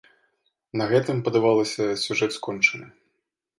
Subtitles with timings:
[0.81, 2.91] На гэтым, падавалася, сюжэт скончаны.